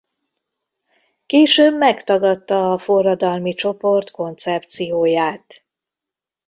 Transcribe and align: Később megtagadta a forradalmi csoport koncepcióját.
Később 1.25 1.77
megtagadta 1.77 2.71
a 2.71 2.77
forradalmi 2.77 3.53
csoport 3.53 4.11
koncepcióját. 4.11 5.65